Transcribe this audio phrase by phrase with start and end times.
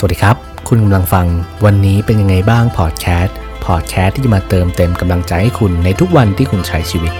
[0.00, 0.36] สวัสดีครับ
[0.68, 1.26] คุณกำลังฟัง
[1.64, 7.12] วันนี้เป็นยังไงบ้างพอดแคสต์พอดแคสต์ที่จะมาเติมเต็มกำลังใจให้คุณในทุกวันที่คุณใช้ชีวิต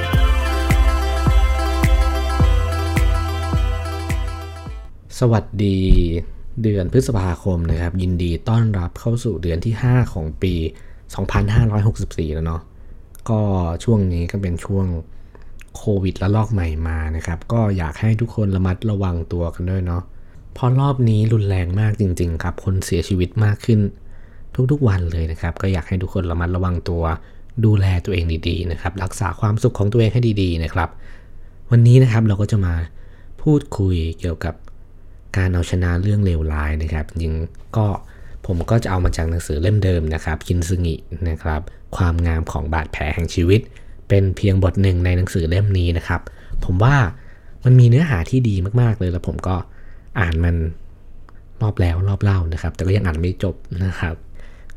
[5.19, 5.79] สวัสดี
[6.63, 10.55] เดือนพฤษภาคมนะครับ ยินดีต้อนรับเข้าสู่เดือนที่ 5 ของปี
[11.45, 12.63] 2564 แล้วเนาะ
[13.31, 13.41] ก็
[13.85, 14.87] ช่วงนี้ก็เป็นช่วง
[15.77, 20.05] โควิดระลอกใหม่มานะครับ ก็อยากให้ทุกคนระมัดระวังตัวกันด้วยเนาะ
[20.59, 23.81] เพราะรอบนี้รุนแรงมากจริง ๆ ครับ คนเสียชีวิตมากขึ้น
[24.71, 27.03] ทุกๆวันเลยนะครับ ก็อยากให้ทุกคนระมัดระวังตัว
[27.65, 30.89] ดูแลตัวเองดีๆนะครับ รักษาความสุขของตัวเองให้ดีๆนะครับ
[31.71, 32.75] วันนี้นะครับเราก็จะมา
[33.43, 34.55] พูดคุยเกี่ยวกับ
[35.37, 37.35] การเอาชนะเรื่องเลวร้ายนะครับจริง
[37.77, 37.87] ก็
[38.47, 40.95] ผมก็จะเอามาจากหนังสือเล่มเดิมนะครับคินซึงิ
[41.29, 41.61] นะครับ
[41.97, 43.61] ความงามของบาดแผลแห่งชีวิต
[44.09, 46.21] เป็นเพียงบทหนึ่งในหนังสือเล่มนี้นะครับ
[46.65, 46.97] ผมว่า
[47.65, 49.57] มันมีเนื้อหาที่ดีมากๆเลยแล้วผมก็
[50.21, 50.57] อ่านมัน
[51.63, 53.55] รอบแล้วรอบเล่านะครับ แต่ก็ยังอ่านไม่จบ
[53.85, 54.15] นะครับ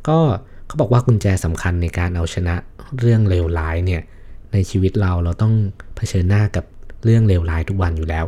[0.08, 0.17] ก็
[0.66, 2.56] เขาบอกว่ากุญแจสำคัญในการเอาชนะ
[3.00, 4.02] เรื่องเลวร้ายเนี่ย
[4.53, 5.53] ในชีวิตเราเราต้อง
[5.95, 6.66] เผชิญหน้ากับ
[7.03, 8.25] เรื่องเลวร้ายทุกวันอยู่แล้ว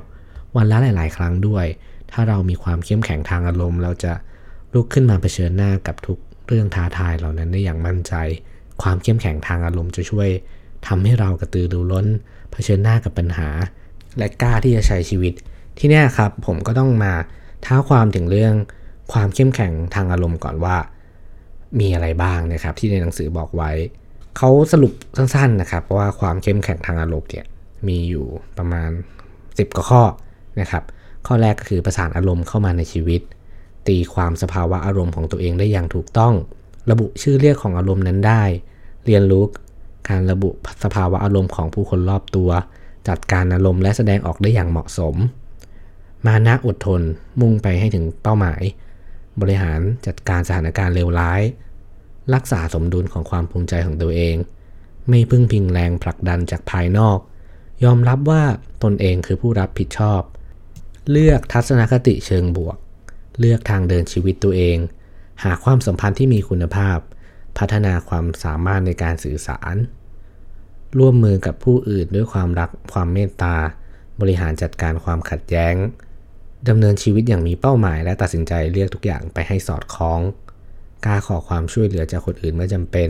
[0.55, 1.65] วันละหลาย ๆ ครั้งด้วย
[2.11, 4.13] ถ้าเรามีความเข้มแข็งทางอารมณ์ เราจะ
[4.73, 6.17] ลุกขึ้นมาเผชิญหน้ากับทุก
[6.47, 8.13] เรื่องท้าทายเหล่านั้นได้อย่างมั่นใจ
[8.81, 10.29] ความเข้มแข็งทางอารมณ์จะช่วย
[10.87, 12.07] ทำให้เรากระตือรือร้น
[12.51, 13.49] เผชิญหน้ากับปัญหา
[14.17, 15.33] และกล้าที่จะใช้ชีวิต
[15.79, 17.13] ที่นี่ครับผมก็ต้องมา
[17.65, 18.53] ท้าความถึงเรื่อง
[19.11, 20.75] ความเข้มแข็งทางอารมณ์ก่อนว่า
[21.79, 23.71] มีอะไรบ้างนะครับที่ในหนังสือบอกไว้
[24.37, 27.45] เขาสรุปสั้นๆนะครับว่าความเข้มแข็งทางอารมณ์เนี่ย
[27.87, 28.25] มีอยู่
[28.57, 28.89] ประมาณ
[29.33, 30.03] 10กว่าข้อ
[30.59, 30.83] นะครับ
[31.27, 33.21] ข้อแรกก็คือประสานอารมณ์เข้ามาในชีวิต
[33.87, 36.33] ตีความสภาวะอารมณ์ของตัวเองได้อย่างถูกต้อง
[36.91, 38.43] ระบุชื่อเรียกของอารมณ์นั้นได้
[39.05, 39.43] เรียนรู้
[40.09, 40.49] การระบุ
[40.83, 42.49] สภาวะอารมณ์ของผู้คนรอบตัว
[43.07, 45.15] จัดการอารมณ์และแสดงออกได้อย่างเหมาะสม
[46.25, 47.01] มานะอดทน
[47.41, 48.63] มุ่งไปให้ถึงเป้าหมาย
[49.41, 51.41] บริหารจัดการสถานการณ์เลวร้าย
[52.33, 54.35] รักษาสมดุลของความภูมิใจของตัวเอง
[55.09, 57.17] ไม่พึ่งพิงแรงผลักดันจากภายนอก
[57.83, 58.43] ยอมรับว่า
[58.83, 60.21] ตนเองคือผู้รับผิดชอบ
[61.11, 62.77] เลือกทัศนคติเชิงบวก
[63.39, 64.77] เลือกทางเดินชีวิตตัวเอง
[65.43, 66.97] หาความสัมพันธ์ที่มีคุณภาพ
[67.57, 69.75] พัฒนาความสามารถในการสื่อสาร
[70.99, 73.55] ร่วมมือกับผู้อื่นด้วยความรักความเมตตา
[74.19, 75.75] บริหารจัดการความขัดแย้ง
[76.69, 80.19] ดำเนินชีวิตอย่างมีเป้าหมาย และตัดสินใจเลือกทุกอย่างไปให้สอดคล้อง
[81.05, 83.09] กล้าขอความช่วยเหลือจากคนอื่นเมื่อจำเป็น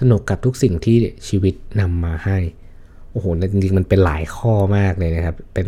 [0.00, 0.96] สนุกกับทุกสิ่งที่
[1.28, 2.38] ชีวิตนำมาให้
[3.10, 5.66] โอ้โห จริงๆ มันเป็นหลายข้อมากเลยนะครับ เป็น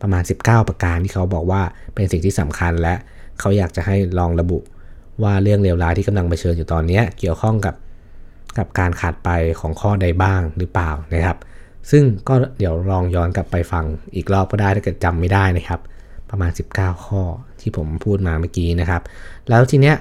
[0.00, 1.62] ประมาณ 19 ประการที่เขาบอกว่า
[1.94, 2.94] เป็นสิ่งที่สำคัญและ
[3.40, 4.58] เขาอยากจะให้ลองระบุ
[5.22, 7.74] ว่าเรื่องเลวร้ายที่กำลังเผชิญอยู่ตอนนี้เกี่ยวข้องกับ
[8.58, 9.30] กับการขาดไป
[9.60, 11.38] ของข้อใดบ้างหรือเปล่านะครับ
[11.90, 13.84] ซึ่งก็เดี๋ยวลองย้อนกลับไปฟัง
[14.16, 15.80] อีกรอบก็ได้ถ้าเกิดจำไม่ได้นะครับ
[16.32, 17.22] ประมาณ 19 ข้อ
[17.60, 19.02] ที่ผมพูดมาเมื่อกี้นะครับ
[19.50, 19.96] แล้วทีเนี้ย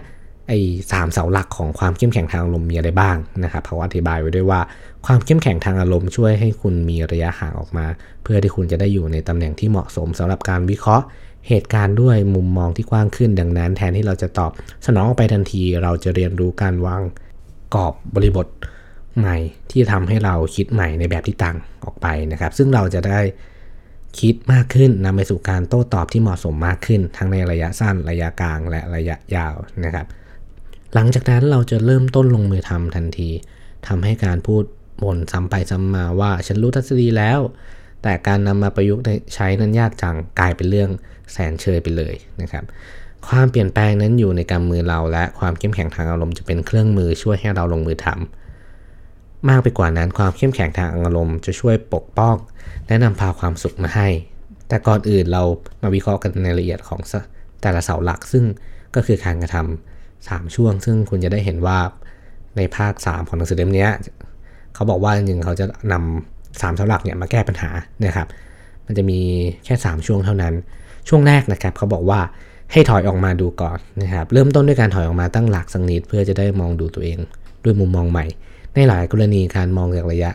[0.47, 0.59] ไอ้
[0.91, 4.61] สามเสาหลักของความเข้มแข็งทางอารมณ์มีอะไรบ้างนะครับเขาอธิบายไว้ด้วยว่า
[5.05, 7.85] ความเข้มแข็งทางอารมณ์ช่วยให้คุณมีระยะห่างออกมา
[8.23, 11.05] เพื่อที่คุณจะได้อยู่ในตำแหน่งที่เหมาะสมสำหรับการวิเคราะห์
[11.47, 14.51] เหตุการณ์ด้วยมุมมองที่กว้างขึ้นดังนั้น แทนที่เราจะตอบ
[14.85, 17.01] สนองออกไปทันที เราจะเรียนรู้การวาง
[17.75, 18.47] กรอบบริบท
[19.17, 19.37] ใหม่
[19.69, 23.19] ที่จะทำให้เราคิดใหม่ในแบบที่ต่างออกไปนะครับ ซึ่งเราจะได้
[24.19, 30.05] คิดมากขึ้นนำไปสู่การโต้ตอบที่เหมาะสมมากขึ้น ทั้งในระยะสั้นระยะกลางและระยะยาวนะครับ
[30.93, 33.29] หลังจากนั้นเราจะเริ่มต้นลงมือทำทันที
[33.87, 34.63] ทำให้การพูด
[35.03, 37.39] บ่นซ้ำไปซ้ำมาว่าฉันรู้ทฤษฎีแล้ว
[38.03, 40.89] แต่การนำมาประยุกต์ใช้นั้นยากจังกลายเป็นเรื่อง
[41.31, 42.63] แสนเชยไปเลยนะครับ
[43.27, 48.40] ความเปลี่ยนแปลงนั้นอยู่ในกำมือเราและความเข้มแข็งทางอารมณ์จะเป็นเครื่องมือช่วยให้เราลงมือทำ
[49.49, 52.35] มากไปกว่านั้นความเข้มแข็งทางอารมณ์จะช่วยปกป้อง
[52.87, 54.07] และนำพาความสุขมาให้
[54.67, 55.43] แต่ก่อนอื่นเรา
[55.81, 56.99] มาวิเคราะห์กันในละเอียดของ
[57.61, 58.43] แต่ละเสาหลักซึ่ง
[58.95, 61.79] ก็คือการกระทำสามช่วง ซึ่งคุณจะได้เห็นว่า
[62.57, 63.87] ในภาค 3 ของหนังสือเล่มนี้
[64.73, 67.71] เขาบอกว่าจริงๆเขาจะนำสามเสาหลักเนี่ยมาแก้ปัญหา
[68.05, 68.27] นะครับ
[68.85, 69.19] มันจะมี
[69.65, 70.53] แค่ 3 ช่วงเท่านั้น
[71.07, 72.19] ช่วงแรกนะครับเขาบอกว่า
[72.71, 77.17] ให้ถอยออกมาดูก่อนนะครับ เริ่มต้นด้วยการถอยออกมาตั้งหลักสักนิดเพื่อจะได้มองดูตัวเอง
[77.63, 78.25] ด้วยมุมมองใหม่
[78.75, 80.31] ในหลายกรณีการมองจากระยะ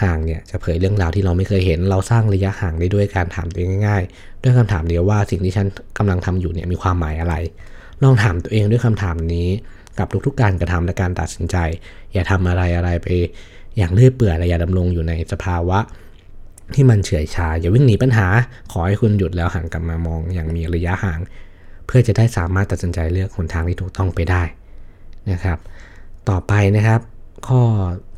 [0.00, 5.66] ห่างเนี่ยจะเผยเรื่องราวที่เราไม่เคยเห็น เราสร้างระยะห่างได้ด้วยการถามตัวเองง่ายๆ ด้วยคำถามเดียวว่าสิ่งที่ฉัน
[5.98, 7.34] กำลังทำอยู่เนี่ยมีความหมายอะไร
[8.02, 9.48] ลองถามตัวเองด้วยคำถามนี้
[9.98, 11.56] กับทุกๆการกระทำและการตัดสินใจ
[12.12, 13.06] อย่าทำอะไรอะไรไป
[13.78, 15.78] อย่างเลื่อยเปื่อยและอย่าดำรงอยู่ในสภาวะ
[16.74, 18.26] ที่มันเฉื่อยชา อย่าวิ่งหนีปัญหา
[18.72, 21.20] ขอให้คุณหยุดแล้วหันกลับมามองอย่างมีระยะห่าง
[21.86, 24.42] เพื่อจะได้สามารถตัดสินใจเลือกหนทางที่ถูกต้องไปได้
[25.30, 25.58] นะครับ
[26.28, 27.00] ต่อไปนะครับ
[27.46, 27.62] ข้อ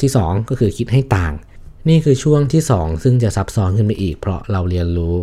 [0.00, 1.32] ที่ 2 ก็คือคิดให้ต่าง
[1.88, 5.14] นี่คือช่วงที่ 2 ซึ่งจะซับซ้อนขึ้นไปอีก เพราะเราเรียนรู้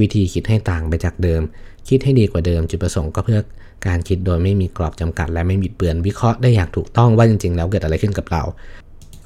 [0.00, 1.42] วิธีคิดให้ต่างไปจากเดิม
[1.88, 3.40] คิดให้ดีกว่าเดิมจุดประสงค์ก็เพื่อ
[3.86, 8.42] การคิดโดยไม่มีกรอบจำกัด และไม่บิดเบือนวิเคราะห์ได้อย่างถูกต้องว่าจริงๆ แล้วเกิดอะไรขึ้นกับเรา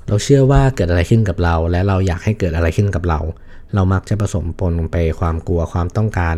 [0.09, 3.21] เราเชื่อว่าเกิดอะไรขึ้นกับเรา และเราอยากให้เกิดอะไรขึ้นกับเรา
[3.75, 6.37] เรามักจะผสมปนไปความกลัวความต้องการ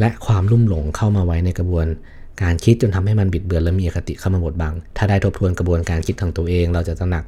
[0.00, 1.98] และความลุ่มหลงเข้ามาไว้ในกระบวนการ
[2.42, 7.24] การคิดจนทำให้มันบิดเบือนและมีอคติเข้ามาบดบัง ถ้าได้ทบทวนกระบวนการคิดของตัวเอง เราจะตระหนัก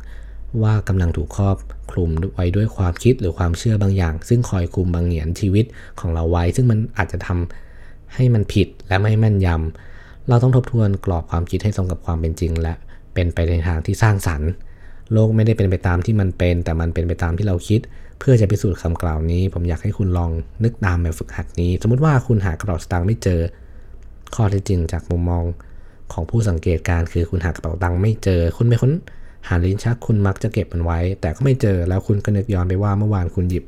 [0.63, 1.57] ว่ากำลังถูกครอบ
[1.91, 5.65] คลุมไว้ด้วยความคิดหรือความเชื่อบางอย่าง ซึ่งคอยคุมบางเหงียนชีวิต
[6.01, 12.75] ของเราไว้ ซึ่งมันอาจจะทำให้มันผิดและไม่แม่นยำเราต้องทบทวนกรอบความคิดให้ตรงกับความเป็นจริง และ
[13.15, 14.51] เป็นไปในทางที่สร้างสรรค์
[15.13, 17.81] โลกไม่ได้เป็นไปตามที่มันเป็น แต่มันเป็นไปตามที่เราคิด
[18.19, 20.31] เพื่อจะพิสูจน์คำกล่าวนี้ ผมอยากให้คุณลอง
[20.65, 23.41] นึกตามแบบฝึกหัดนี้ สมมติว่าคุณหากระเป๋าสตางค์ไม่เจอ
[24.35, 25.45] ข้อเท็จจริงจากมุมมอง
[26.13, 28.93] ของผู้สังเกตการคือคุณหากระเป๋าตังค์ไม่เจอ คุณไม่ค้น
[29.49, 33.65] หาลิ้นชักคุณมักจะเก็บมันไว้ แต่ก็ไม่เจอแล้วคุณก็นึกย้อนไปว่าเมื่อวานคุณหยิบ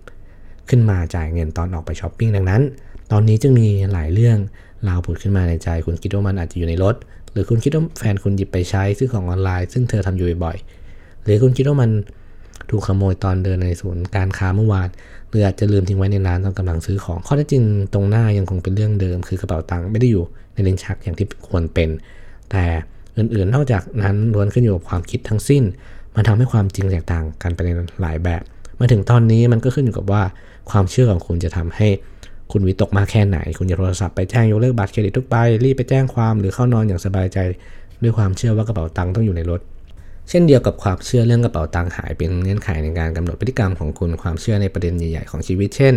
[0.69, 2.63] ขึ้นมาจ่ายเงินตอนออกไปช้อปปิ้งดังนั้น
[3.13, 4.39] ตอนนี้จึงมีหลายเรื่อง
[4.89, 6.95] ราวผุดขึ้นมาในใจ คุณคิดว่ามันอาจจะอยู่ในรถ
[7.33, 11.91] หรือคุณคิดว่าแฟนคุณหยิบไปใช้ซื้อของออนไลน์ ซึ่งเธอทำอยู่บ่อยๆหรือคุณคิดว่ามัน
[12.71, 14.89] ถูกขโมยตอนเดินในศูนย์การค้าเมื่อวาน
[15.29, 17.63] หรืออาจจะลืมทิ้งไว้ในร้านตอนกำลังซื้อของ ข้อเท็จจริง
[17.95, 20.25] ตรงหน้ายังคงเป็นเรื่องเดิม คือกระเป๋าตังค์ไม่ได้อยู่
[20.55, 21.89] ในลิ้นชักอย่างที่ควรเป็น
[22.51, 22.65] แต่
[23.19, 25.63] อื่นๆ นอกจากนั้นล้วนขึ้นอยู่กับความคิดทั้งสิ้น
[26.15, 27.71] มันทำให้ความจริงแตกต่างกันไปใน
[28.01, 28.43] หลายแบบ
[28.79, 30.23] มาถึงตอนนี้มันก็ขึ้นอยู่กับว่า
[30.71, 31.89] ความเชื่อของคุณจะทำให้
[32.53, 35.35] คุณวิตกมากแค่ไหน คุณจะโทรศัพท์ไปแจ้งยกเลิกบัตรเครดิตทุกใบ
[35.65, 37.39] รีบไปแจ้งความหรือเข้านอนอย่างสบายใจ
[38.03, 39.61] ด้วยความเชื่อว่ากระเป๋าตังค์ต้องอยู่ในรถ
[40.31, 45.95] เช่นเดียวกับความเชื่อเรื่องกระเป๋าตังค์หายเป็นเงื่อนไขในการกำหนดพฤติกรรมของคุณความเชื่อในประเด็นใหญ่ๆของชีวิต เช่น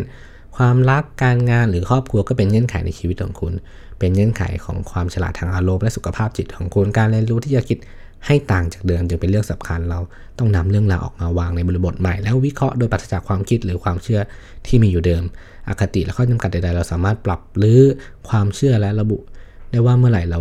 [0.58, 3.54] ความรักการงานหรือครอบครัวก็เป็นเงื่อนไขในชีวิตของคุณ
[4.00, 7.78] เป็นเงื่อนไขของความฉลาดทางอารมณ์และสุขภาพจิตของคุณการเรียนรู้ที่จะคิด
[8.26, 10.00] ให้ต่างจากเดิมจึงเป็นเรื่องสำคัญเรา
[10.40, 14.20] ต้องนำเรื่องราวออกมาวางในบริบทใหม่ แล้ววิเคราะห์โดยปราศจากความคิดหรือความเชื่อ
[14.68, 15.24] ที่มีอยู่เดิม
[15.68, 17.80] อคติและข้อจำกัดใดๆ เราสามารถปรับหรือ
[18.30, 19.18] ความเชื่อและระบุ
[19.72, 20.40] ได้ว่าเมื่อไหร่เรา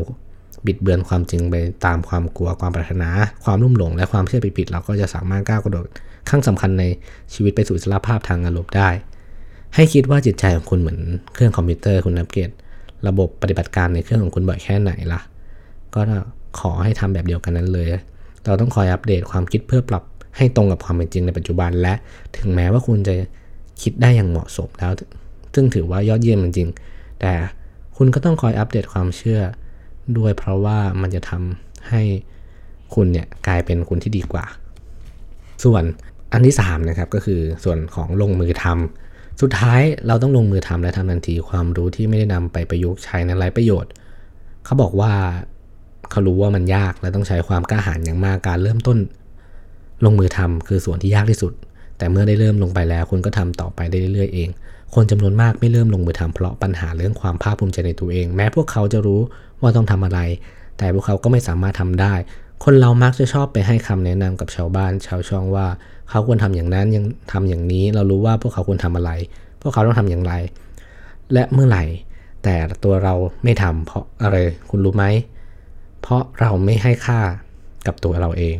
[0.66, 1.54] บิดเบือนความจริงไป
[1.86, 3.08] ตามความกลัวความปรารถนา
[3.44, 5.86] ความรุ่มหลง และความเชื่อผิดๆเราก็จะสามารถก้าวกระโดด
[6.30, 6.84] ขั้นสำคัญใน
[7.34, 8.88] ชีวิตไปสู่อิสรภาพทางอารมณ์ได้
[9.74, 10.98] ให้คิดว่าจิตใจของคุณเหมือน
[11.34, 12.50] เครื่องคอมพิวเตอร์คุณอัปเกรด
[13.08, 15.20] ระบบปฏิบัติการในเครื่องของคุณบ่อยแค่ไหนล่ะ
[15.94, 16.00] ก็
[16.58, 17.88] ขอให้ทำแบบเดียวกันนั้นเลย
[18.44, 20.02] เราต้องคอยอัปเดตความคิดเพื่อปรับ
[20.36, 21.94] ให้ตรงกับความเป็นจริงในปัจจุบันและ
[22.36, 23.14] ถึงแม้ว่าคุณจะ
[23.82, 24.92] คิดได้อย่างเหมาะสมแล้ว
[25.54, 27.32] ซึ่งถือว่ายอดเยี่ยมจริงๆแต่
[27.96, 29.40] คุณก็ต้องคอยอัปเดตความเชื่อ
[30.18, 32.02] ด้วยเพราะว่ามันจะทำให้
[32.94, 34.44] คุณเนี่ยกลายเป็นคุณที่ดีกว่า
[35.64, 35.82] ส่วน
[36.32, 43.90] อันที่3นะครับก็คือส่วนของลงมือทำสุดท้ายเราต้องลงมือทำและทำทันทีความรู้ที่ไม่ได้นำไปประยุกต์ใช้ในไรประโยชน์
[44.64, 45.12] เขาบอกว่า
[46.10, 48.98] เขารู้ว่ามันยากและต้องใช้ความกล้าหาญอย่างมากการเริ่มต้น
[50.04, 51.52] ลงมือทำคือส่วนที่ยากที่สุด
[51.98, 54.48] แต่เมื่อได้เริ่มลงไปแล้วคุณก็ทำต่อไปได้เรื่อยๆเอง
[54.94, 59.20] คนจำนวนมากไม่เริ่มลงมือทำเพราะปัญหาเรื่องความภาคภูมิใจในตัวเอง แม้พวกเขาจะรู้
[59.60, 60.20] ว่าต้องทำอะไร
[60.78, 62.14] แต่พวกเขาก็ไม่สามารถทำได้
[62.64, 65.66] คนเรามักจะชอบไปให้คำแนะนำกับชาวบ้าน ชาวช่องว่า
[66.10, 69.10] เขาควรทำอย่างนั้นยังทำอย่างนี้ เรารู้ว่าพวกเขาควรทำอะไร
[69.62, 70.32] พวกเขาต้องทำอย่างไร
[71.32, 71.84] และเมื่อไหร่
[72.44, 72.54] แต่
[72.84, 73.14] ตัวเรา
[73.44, 74.36] ไม่ทำเพราะอะไร
[74.70, 75.04] คุณรู้ไหม
[76.02, 77.20] เพราะเราไม่ให้ค่า
[77.86, 78.56] กับตัวเราเอง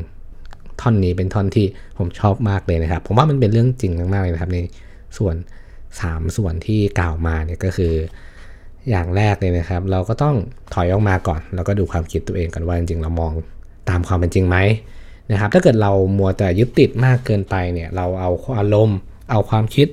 [0.81, 1.67] ท่อนนี้เป็นท่อนที่
[1.99, 4.59] ผมชอบมากเลยนะครับ ผมว่ามันเป็นเรื่องจริงมากๆเลยนะครับใน
[5.19, 5.35] ส่วน
[6.01, 7.95] 3 ส่วนที่กล่าวมาเนี่ยก็คือ
[8.91, 10.37] อย่างแรกเลยนะครับ เราก็ต้อง
[10.75, 13.33] ถอยออกมาก่อน แล้วก็ดูความคิดตัวเองกันว่าจริงๆเรามอง
[13.89, 14.57] ตามความเป็นจริงไหม
[15.33, 18.99] นะครับ ถ้าเกิดเรามัวแต่ยึดติดมากเกินไปเนี่ยเราเอาอารมณ์
[19.31, 19.89] เอาความคิด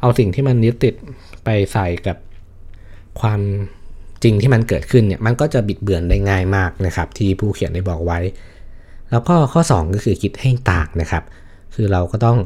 [0.00, 0.94] เอาสิ่งที่มันยึดติด
[1.44, 2.16] ไปใส่กับ
[3.20, 3.40] ความ
[4.22, 8.18] จริงที่มันเกิดขึ้นเนี่ยมันก็จะบิดเบือนได้ง่ายมากนะครับ ที่ผู้เขียนได้บอกไว้
[9.10, 11.24] แล้วก็ข้อ 2 ก็คือคิดให้ต่างนะครับ
[11.74, 12.38] คือเราก็ต้อง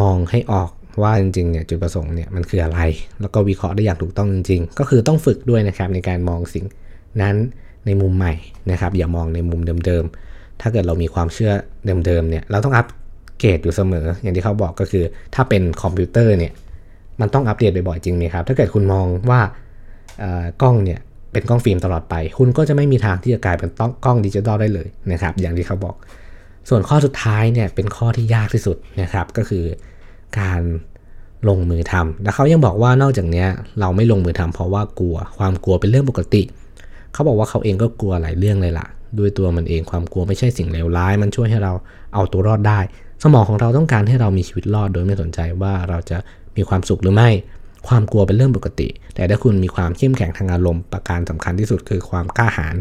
[0.00, 0.70] มองให้ออก
[1.02, 2.80] ว่าจริงๆเนี่ยจุดประสงค์เนี่ยมันคืออะไร
[3.20, 6.64] แล้วก็วิเคราะห์ได้อย่างถูกต้องจริง ๆ ก็คือต้องฝึกด้วยนะครับในการมองสิ่ง
[7.22, 7.36] นั้น
[7.86, 8.34] ในมุมใหม่
[8.70, 11.52] นะครับ อย่ามองในมุมเดิมๆ ถ้าเกิดเรามีความเชื่อ
[12.06, 12.86] เดิมๆเนี่ยเราต้องอัป
[13.40, 16.52] เกรดอยู่เสมอ อย่างที่เขาบอกก็คือ ถ้าเป็นคอมพิวเตอร์เนี่ย
[17.20, 19.40] มันต้องอัปเดตบ่อยๆจริงไหมครับ ถ้าเกิดคุณมองว่า
[20.62, 21.00] กล้องเนี่ย
[21.32, 25.94] เป็นกล้องฟิล์มตลอดไป คุณก็จะไม่มีทางที่จะกลายเป็นต้องกล้องดิจิตอลได้เลยนะครับ อย่างที่เขาบอก
[26.68, 29.64] ส่วนข้อสุดท้ายเนี่ยเป็นข้อที่ยากที่สุดนะครับ ก็คือ
[30.40, 30.60] การ
[31.48, 33.44] ลงมือทำแล้วเขายังบอกว่านอกจากนี้
[33.80, 36.42] เราไม่ลงมือทำเพราะว่ากลัว ความกลัวเป็นเรื่องปกติ
[37.12, 38.86] เขาบอกว่าเขาเองก็กลัวหลายเรื่องเลยล่ะ
[39.18, 41.72] ด้วยตัวมันเองความกลัวไม่ใช่สิ่งเลวร้าย มันช่วยให้เรา
[42.14, 42.78] เอาตัวรอดได้
[43.22, 46.18] สมองของเราต้องการให้เรามีชีวิตรอดโดยไม่สนใจว่าเราจะ
[46.56, 47.30] มีความสุขหรือไม่
[47.88, 52.74] ความกลัวเป็นเรื่องปกติ แต่ถ้าคุณมีความเข้มแข็งทางอารมณ์ประการสำคัญที่สุดคือความกล้าหาญ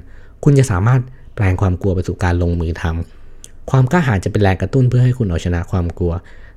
[0.44, 1.02] คุณจะสามารถ
[1.36, 6.14] แปลงความกลัวไปสู่การลงมือทำความกล้าหาญจะเป็นแรงกระตุ้นเพื่อให้คุณเอาชนะความกลัว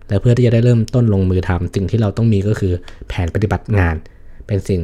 [0.08, 2.72] และเพื่อที่จะได้เริ่มต้นลงมือทำสิ่งที่เราต้องมีก็คือ
[3.08, 3.96] แผนปฏิบัติงาน
[4.46, 4.82] เป็นสิ่ง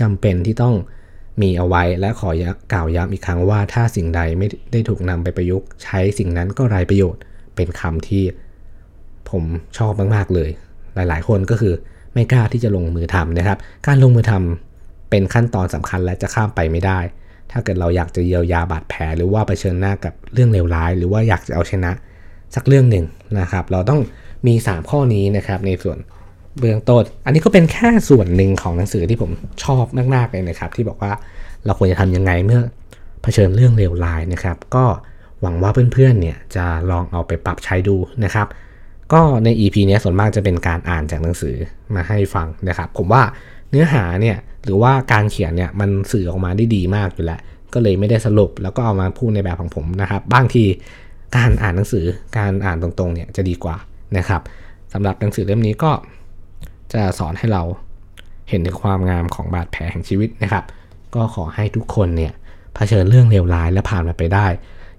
[0.00, 0.74] จำเป็นที่ต้อง
[1.42, 2.30] มีเอาไว้และขอ
[2.72, 7.22] กล่าวย้ำอีกครั้งว่าถ้าสิ่งใดไม่ได้ถูกนำไปประยุกต์ ใช้สิ่งนั้นก็ไร้ประโยชน์
[7.56, 8.24] เป็นคำที่
[9.30, 9.44] ผม
[9.78, 10.50] ชอบมากๆเลย
[10.94, 11.74] หลายๆ คนก็คือ
[12.14, 17.00] ไม่กล้าที่จะลงมือทำนะครับ การลงมือทำเป็นขั้นตอนสำคัญและจะข้ามไปไม่ได้
[17.50, 21.90] ถ้าเกิดเราอยากจะเยียวยาบาดแผล หรือว่าไปเชิญหน้ากับเรื่องเลวร้าย หรือว่าอยากจะเอาชนะ
[22.56, 23.04] สักเรื่องหนึ่ง
[23.40, 24.00] นะครับ เราต้อง
[24.46, 25.98] มี 3 ข้อนี้นะครับในส่วน
[26.60, 29.30] เบื้องต้น อันนี้ก็เป็นแค่ส่วนหนึ่งของหนังสือที่ผม
[29.64, 29.84] ชอบ
[30.14, 31.12] มากๆเลยนะครับ ที่บอกว่า
[31.64, 32.60] เราควรจะทำยังไงเมื่อ
[33.22, 34.84] เผชิญเรื่องเลวร้ายนะครับ ก็
[35.40, 38.46] หวังว่าเพื่อนๆเนี่ยจะลองเอาไปปรับใช้ดูนะครับ
[39.12, 41.56] ก็ใน EP นี้ส่วนมากจะเป็นการอ่านจากหนังสือ
[41.94, 43.22] มาให้ฟังนะครับ ผมว่า
[43.70, 47.40] เนื้อหาเนี่ยหรือว่าการเขียนเนี่ยมันสื่อออกมาได้ดีมากอยู่แล้ว
[47.72, 50.64] ก็เลยไม่ได้สรุปแล้วก็เอามาพูดในแบบของผมนะครับ บางที
[51.36, 52.06] การอ่านหนังสือ
[52.38, 53.76] การอ่านตรงๆเนี่ยจะดีกว่า
[54.16, 54.42] นะครับ
[54.92, 55.92] สำหรับหนังสือเล่มนี้ก็
[56.92, 57.62] จะสอนให้เรา
[58.48, 60.64] เห็นถึงความงามของบาดแผลแห่งชีวิตนะครับ
[61.14, 62.32] ก็ขอให้ทุกคนเนี่ย
[62.74, 64.46] เผชิญเรื่องเลวร้ายและผ่านมันไปได้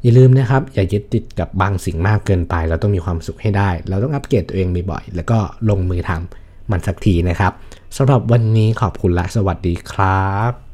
[0.01, 5.37] อย่าลืมนะครับ อย่ายึดติดกับบางสิ่งมากเกินไป เราต้องมีความสุขให้ได้ เราต้องอัปเกรดตัวเองบ่อยๆแล้วก็
[5.69, 7.51] ลงมือทำมันสักทีนะครับ
[7.97, 10.64] สำหรับวันนี้ขอบคุณและสวัสดีครับ